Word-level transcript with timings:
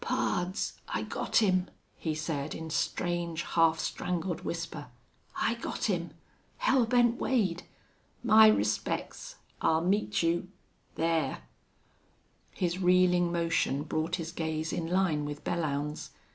"Pards, 0.03 0.79
I 0.87 1.03
got 1.03 1.43
him!" 1.43 1.67
he 1.95 2.15
said, 2.15 2.55
in 2.55 2.71
strange, 2.71 3.43
half 3.43 3.77
strangled 3.79 4.41
whisper. 4.41 4.87
"I 5.39 5.53
got 5.53 5.83
him!... 5.83 6.09
Hell 6.57 6.87
Bent 6.87 7.19
Wade! 7.21 7.61
My 8.23 8.47
respects! 8.47 9.35
I'll 9.61 9.81
meet 9.81 10.23
you 10.23 10.47
thar!" 10.95 11.43
His 12.49 12.79
reeling 12.79 13.31
motion 13.31 13.83
brought 13.83 14.15
his 14.15 14.31
gaze 14.31 14.73
in 14.73 14.87
line 14.87 15.23
with 15.23 15.43
Belllounds. 15.43 16.09